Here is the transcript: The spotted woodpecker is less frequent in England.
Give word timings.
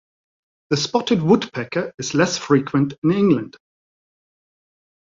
The 0.71 0.77
spotted 0.77 1.21
woodpecker 1.21 1.93
is 1.99 2.15
less 2.15 2.35
frequent 2.35 2.95
in 3.03 3.11
England. 3.11 3.55